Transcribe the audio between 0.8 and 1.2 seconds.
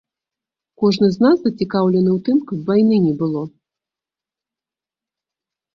Кожны